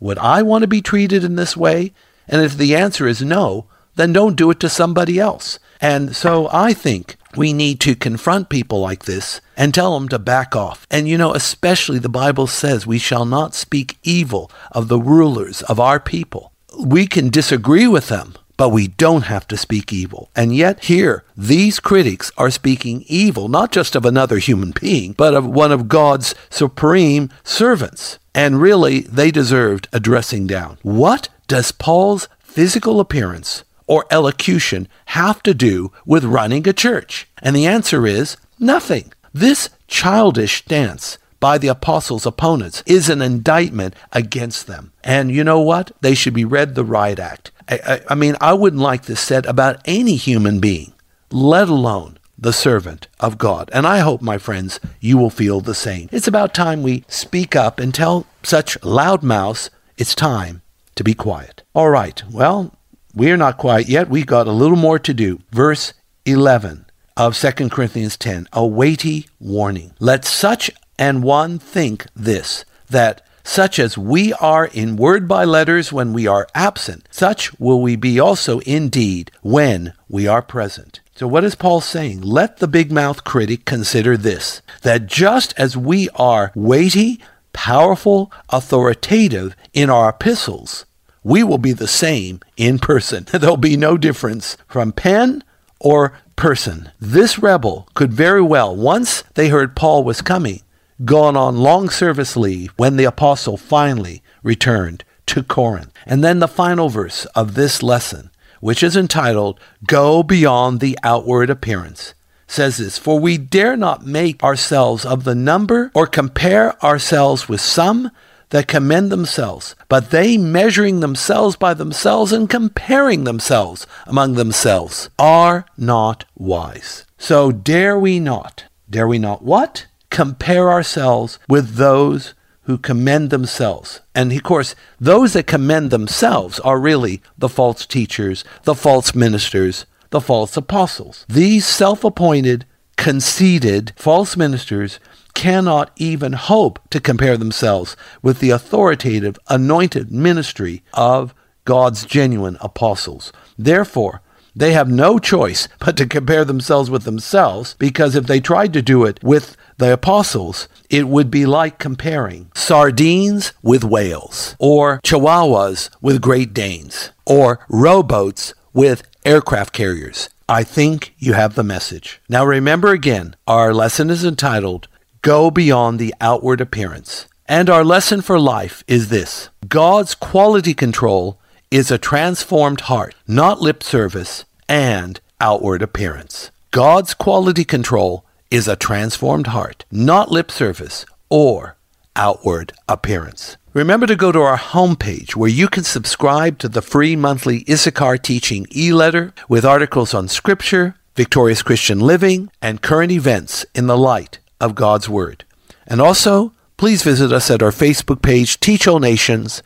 Would 0.00 0.18
I 0.18 0.42
want 0.42 0.62
to 0.62 0.68
be 0.68 0.82
treated 0.82 1.24
in 1.24 1.36
this 1.36 1.56
way? 1.56 1.92
And 2.28 2.42
if 2.42 2.56
the 2.56 2.76
answer 2.76 3.06
is 3.06 3.22
no, 3.22 3.66
then 3.96 4.12
don't 4.12 4.36
do 4.36 4.50
it 4.50 4.60
to 4.60 4.68
somebody 4.68 5.18
else. 5.18 5.58
And 5.80 6.14
so 6.14 6.48
I 6.52 6.72
think 6.72 7.16
we 7.36 7.52
need 7.52 7.80
to 7.80 7.94
confront 7.94 8.48
people 8.48 8.80
like 8.80 9.04
this 9.04 9.40
and 9.56 9.72
tell 9.72 9.94
them 9.94 10.08
to 10.08 10.18
back 10.18 10.56
off. 10.56 10.86
And 10.90 11.08
you 11.08 11.16
know, 11.16 11.34
especially 11.34 11.98
the 11.98 12.08
Bible 12.08 12.46
says 12.46 12.86
we 12.86 12.98
shall 12.98 13.24
not 13.24 13.54
speak 13.54 13.98
evil 14.02 14.50
of 14.72 14.88
the 14.88 14.98
rulers 14.98 15.62
of 15.62 15.80
our 15.80 16.00
people. 16.00 16.52
We 16.78 17.06
can 17.06 17.30
disagree 17.30 17.86
with 17.86 18.08
them, 18.08 18.34
but 18.56 18.70
we 18.70 18.88
don't 18.88 19.22
have 19.22 19.48
to 19.48 19.56
speak 19.56 19.92
evil. 19.92 20.30
And 20.36 20.54
yet, 20.54 20.84
here, 20.84 21.24
these 21.36 21.80
critics 21.80 22.30
are 22.36 22.50
speaking 22.50 23.04
evil, 23.06 23.48
not 23.48 23.72
just 23.72 23.96
of 23.96 24.04
another 24.04 24.38
human 24.38 24.72
being, 24.78 25.12
but 25.12 25.34
of 25.34 25.46
one 25.46 25.72
of 25.72 25.88
God's 25.88 26.34
supreme 26.50 27.30
servants. 27.42 28.18
And 28.34 28.60
really, 28.60 29.00
they 29.00 29.30
deserved 29.30 29.88
a 29.92 30.00
dressing 30.00 30.46
down. 30.46 30.78
What 30.82 31.28
does 31.48 31.72
Paul's 31.72 32.28
physical 32.38 33.00
appearance 33.00 33.64
or 33.90 34.06
elocution 34.08 34.86
have 35.06 35.42
to 35.42 35.52
do 35.52 35.90
with 36.06 36.24
running 36.24 36.66
a 36.68 36.72
church? 36.72 37.28
And 37.42 37.56
the 37.56 37.66
answer 37.66 38.06
is 38.06 38.36
nothing. 38.60 39.12
This 39.34 39.68
childish 39.88 40.58
stance 40.58 41.18
by 41.40 41.58
the 41.58 41.68
apostles' 41.68 42.24
opponents 42.24 42.84
is 42.86 43.08
an 43.08 43.20
indictment 43.20 43.94
against 44.12 44.68
them. 44.68 44.92
And 45.02 45.32
you 45.32 45.42
know 45.42 45.60
what? 45.60 45.90
They 46.02 46.14
should 46.14 46.34
be 46.34 46.44
read 46.44 46.76
the 46.76 46.84
riot 46.84 47.18
act. 47.18 47.50
I, 47.68 47.80
I, 47.84 48.00
I 48.10 48.14
mean, 48.14 48.36
I 48.40 48.52
wouldn't 48.52 48.82
like 48.82 49.06
this 49.06 49.20
said 49.20 49.44
about 49.46 49.80
any 49.84 50.14
human 50.14 50.60
being, 50.60 50.92
let 51.32 51.68
alone 51.68 52.18
the 52.38 52.52
servant 52.52 53.08
of 53.18 53.38
God. 53.38 53.68
And 53.72 53.86
I 53.86 53.98
hope, 53.98 54.22
my 54.22 54.38
friends, 54.38 54.78
you 55.00 55.18
will 55.18 55.30
feel 55.30 55.60
the 55.60 55.74
same. 55.74 56.08
It's 56.12 56.28
about 56.28 56.54
time 56.54 56.82
we 56.82 57.04
speak 57.08 57.56
up 57.56 57.80
and 57.80 57.92
tell 57.92 58.26
such 58.42 58.82
loud 58.84 59.22
mouths 59.22 59.70
it's 59.98 60.14
time 60.14 60.62
to 60.94 61.04
be 61.04 61.14
quiet. 61.14 61.62
All 61.74 61.90
right, 61.90 62.22
well, 62.30 62.74
we 63.14 63.30
are 63.30 63.36
not 63.36 63.58
quiet 63.58 63.88
yet. 63.88 64.08
We 64.08 64.24
got 64.24 64.46
a 64.46 64.52
little 64.52 64.76
more 64.76 64.98
to 64.98 65.14
do. 65.14 65.40
Verse 65.50 65.92
11 66.24 66.86
of 67.16 67.36
2 67.36 67.68
Corinthians 67.68 68.16
10, 68.16 68.48
a 68.52 68.66
weighty 68.66 69.28
warning. 69.38 69.92
Let 69.98 70.24
such 70.24 70.70
an 70.98 71.22
one 71.22 71.58
think 71.58 72.06
this, 72.14 72.64
that 72.88 73.22
such 73.42 73.78
as 73.78 73.98
we 73.98 74.32
are 74.34 74.66
in 74.66 74.96
word 74.96 75.26
by 75.26 75.44
letters 75.44 75.92
when 75.92 76.12
we 76.12 76.26
are 76.26 76.46
absent, 76.54 77.08
such 77.10 77.58
will 77.58 77.80
we 77.80 77.96
be 77.96 78.20
also 78.20 78.60
in 78.60 78.88
deed 78.88 79.30
when 79.42 79.92
we 80.08 80.26
are 80.26 80.42
present. 80.42 81.00
So, 81.14 81.26
what 81.26 81.44
is 81.44 81.54
Paul 81.54 81.80
saying? 81.80 82.22
Let 82.22 82.58
the 82.58 82.68
big 82.68 82.90
mouth 82.92 83.24
critic 83.24 83.64
consider 83.64 84.16
this 84.16 84.62
that 84.82 85.06
just 85.06 85.52
as 85.58 85.76
we 85.76 86.08
are 86.14 86.52
weighty, 86.54 87.20
powerful, 87.52 88.32
authoritative 88.48 89.54
in 89.72 89.90
our 89.90 90.10
epistles, 90.10 90.86
we 91.22 91.42
will 91.42 91.58
be 91.58 91.72
the 91.72 91.88
same 91.88 92.40
in 92.56 92.78
person. 92.78 93.26
There'll 93.32 93.56
be 93.56 93.76
no 93.76 93.96
difference 93.96 94.56
from 94.66 94.92
pen 94.92 95.44
or 95.78 96.18
person. 96.36 96.90
This 97.00 97.38
rebel 97.38 97.88
could 97.94 98.12
very 98.12 98.42
well, 98.42 98.74
once 98.74 99.22
they 99.34 99.48
heard 99.48 99.76
Paul 99.76 100.04
was 100.04 100.22
coming, 100.22 100.62
gone 101.04 101.36
on 101.36 101.58
long 101.58 101.88
service 101.88 102.36
leave 102.36 102.72
when 102.76 102.96
the 102.96 103.04
apostle 103.04 103.56
finally 103.56 104.22
returned 104.42 105.04
to 105.26 105.42
Corinth. 105.42 105.92
And 106.06 106.24
then 106.24 106.38
the 106.38 106.48
final 106.48 106.88
verse 106.88 107.24
of 107.26 107.54
this 107.54 107.82
lesson, 107.82 108.30
which 108.60 108.82
is 108.82 108.96
entitled, 108.96 109.60
Go 109.86 110.22
Beyond 110.22 110.80
the 110.80 110.98
Outward 111.02 111.50
Appearance, 111.50 112.14
says 112.46 112.78
this 112.78 112.98
For 112.98 113.18
we 113.18 113.38
dare 113.38 113.76
not 113.76 114.04
make 114.04 114.42
ourselves 114.42 115.04
of 115.04 115.24
the 115.24 115.34
number 115.34 115.90
or 115.94 116.06
compare 116.06 116.82
ourselves 116.84 117.48
with 117.48 117.60
some 117.60 118.10
that 118.50 118.68
commend 118.68 119.10
themselves, 119.10 119.74
but 119.88 120.10
they 120.10 120.36
measuring 120.36 121.00
themselves 121.00 121.56
by 121.56 121.74
themselves 121.74 122.32
and 122.32 122.48
comparing 122.48 123.24
themselves 123.24 123.86
among 124.06 124.34
themselves 124.34 125.08
are 125.18 125.66
not 125.76 126.24
wise. 126.36 127.06
So 127.18 127.50
dare 127.52 127.98
we 127.98 128.20
not, 128.20 128.64
dare 128.88 129.08
we 129.08 129.18
not 129.18 129.42
what? 129.42 129.86
compare 130.10 130.70
ourselves 130.70 131.38
with 131.48 131.76
those 131.76 132.34
who 132.62 132.76
commend 132.76 133.30
themselves. 133.30 134.00
And 134.14 134.32
of 134.32 134.42
course, 134.42 134.74
those 135.00 135.32
that 135.32 135.46
commend 135.46 135.90
themselves 135.90 136.60
are 136.60 136.78
really 136.78 137.22
the 137.38 137.48
false 137.48 137.86
teachers, 137.86 138.44
the 138.64 138.74
false 138.74 139.14
ministers, 139.14 139.86
the 140.10 140.20
false 140.20 140.56
apostles. 140.56 141.24
These 141.28 141.66
self 141.66 142.04
appointed, 142.04 142.66
conceited 142.96 143.92
false 143.96 144.36
ministers 144.36 145.00
cannot 145.40 145.90
even 145.96 146.34
hope 146.34 146.78
to 146.90 147.00
compare 147.00 147.38
themselves 147.38 147.96
with 148.20 148.40
the 148.40 148.50
authoritative, 148.50 149.38
anointed 149.48 150.12
ministry 150.12 150.82
of 150.92 151.32
God's 151.64 152.04
genuine 152.04 152.58
apostles. 152.60 153.32
Therefore, 153.58 154.20
they 154.54 154.74
have 154.74 154.90
no 154.90 155.18
choice 155.18 155.66
but 155.78 155.96
to 155.96 156.06
compare 156.06 156.44
themselves 156.44 156.90
with 156.90 157.04
themselves 157.04 157.74
because 157.78 158.14
if 158.14 158.26
they 158.26 158.38
tried 158.38 158.74
to 158.74 158.82
do 158.82 159.06
it 159.06 159.18
with 159.22 159.56
the 159.78 159.94
apostles, 159.94 160.68
it 160.90 161.08
would 161.08 161.30
be 161.30 161.46
like 161.46 161.78
comparing 161.78 162.52
sardines 162.54 163.54
with 163.62 163.82
whales, 163.82 164.56
or 164.58 165.00
chihuahuas 165.00 165.88
with 166.02 166.20
Great 166.20 166.52
Danes, 166.52 167.12
or 167.24 167.64
rowboats 167.70 168.52
with 168.74 169.04
aircraft 169.24 169.72
carriers. 169.72 170.28
I 170.50 170.64
think 170.64 171.14
you 171.18 171.32
have 171.32 171.54
the 171.54 171.64
message. 171.64 172.20
Now 172.28 172.44
remember 172.44 172.90
again, 172.90 173.36
our 173.46 173.72
lesson 173.72 174.10
is 174.10 174.22
entitled 174.22 174.86
Go 175.22 175.50
Beyond 175.50 175.98
the 175.98 176.14
Outward 176.18 176.62
Appearance. 176.62 177.26
And 177.44 177.68
our 177.68 177.84
lesson 177.84 178.22
for 178.22 178.40
life 178.40 178.82
is 178.88 179.10
this 179.10 179.50
God's 179.68 180.14
quality 180.14 180.72
control 180.72 181.38
is 181.70 181.90
a 181.90 181.98
transformed 181.98 182.82
heart, 182.82 183.14
not 183.28 183.60
lip 183.60 183.82
service 183.82 184.46
and 184.66 185.20
outward 185.38 185.82
appearance. 185.82 186.50
God's 186.70 187.12
quality 187.12 187.64
control 187.64 188.24
is 188.50 188.66
a 188.66 188.76
transformed 188.76 189.48
heart, 189.48 189.84
not 189.90 190.30
lip 190.30 190.50
service 190.50 191.04
or 191.28 191.76
outward 192.16 192.72
appearance. 192.88 193.58
Remember 193.74 194.06
to 194.06 194.16
go 194.16 194.32
to 194.32 194.40
our 194.40 194.56
homepage 194.56 195.36
where 195.36 195.50
you 195.50 195.68
can 195.68 195.84
subscribe 195.84 196.58
to 196.60 196.68
the 196.68 196.80
free 196.80 197.14
monthly 197.14 197.62
Issachar 197.68 198.16
Teaching 198.16 198.66
e 198.74 198.90
letter 198.90 199.34
with 199.50 199.66
articles 199.66 200.14
on 200.14 200.28
Scripture, 200.28 200.94
victorious 201.14 201.62
Christian 201.62 202.00
living, 202.00 202.50
and 202.62 202.80
current 202.80 203.12
events 203.12 203.66
in 203.74 203.86
the 203.86 203.98
light 203.98 204.38
of 204.60 204.74
God's 204.74 205.08
Word. 205.08 205.44
And 205.86 206.00
also, 206.00 206.52
please 206.76 207.02
visit 207.02 207.32
us 207.32 207.50
at 207.50 207.62
our 207.62 207.70
Facebook 207.70 208.22
page, 208.22 208.60
Teach 208.60 208.86
All 208.86 209.00
Nations, 209.00 209.62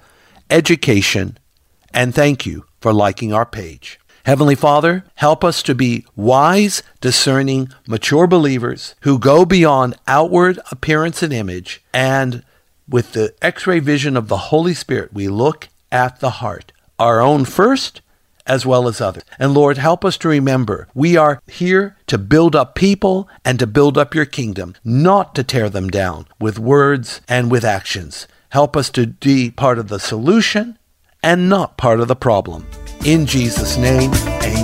Education, 0.51 1.39
and 1.93 2.15
thank 2.15 2.45
you 2.45 2.67
for 2.81 2.93
liking 2.93 3.33
our 3.33 3.47
page. 3.47 4.01
Heavenly 4.25 4.55
Father, 4.55 5.05
help 5.17 5.45
us 5.45 5.63
to 5.65 5.75
be 5.75 6.07
wise, 6.17 6.83
discerning, 7.03 7.69
mature 7.87 8.27
believers 8.27 8.95
who 9.01 9.19
go 9.19 9.45
beyond 9.45 9.97
outward 10.07 10.59
appearance 10.71 11.23
and 11.23 11.33
image. 11.33 11.83
And 11.93 12.43
with 12.89 13.13
the 13.13 13.35
x 13.43 13.67
ray 13.67 13.81
vision 13.81 14.17
of 14.17 14.29
the 14.29 14.49
Holy 14.49 14.73
Spirit, 14.73 15.13
we 15.13 15.29
look 15.29 15.69
at 15.93 16.21
the 16.21 16.31
heart, 16.31 16.73
our 16.99 17.21
own 17.21 17.45
first, 17.45 18.01
as 18.47 18.67
well 18.67 18.89
as 18.89 19.01
others. 19.01 19.25
And 19.39 19.55
Lord, 19.55 19.79
help 19.79 20.05
us 20.05 20.17
to 20.19 20.29
remember 20.29 20.89
we 20.95 21.17
are 21.17 21.41
here 21.47 21.97
to 22.07 22.19
build 22.19 22.55
up 22.55 22.75
people 22.75 23.29
and 23.45 23.59
to 23.59 23.67
build 23.67 23.99
up 23.99 24.15
your 24.15 24.27
kingdom, 24.27 24.75
not 24.85 25.35
to 25.35 25.45
tear 25.45 25.69
them 25.71 25.89
down 25.89 26.27
with 26.41 26.59
words 26.59 27.21
and 27.29 27.51
with 27.51 27.65
actions. 27.65 28.27
Help 28.51 28.77
us 28.77 28.91
to 28.91 29.09
be 29.09 29.51
part 29.51 29.79
of 29.79 29.89
the 29.89 29.99
solution 29.99 30.79
and 31.23 31.49
not 31.49 31.77
part 31.77 32.01
of 32.01 32.09
the 32.09 32.17
problem. 32.17 32.67
In 33.05 33.27
Jesus' 33.27 33.77
name, 33.77 34.13
amen. 34.43 34.64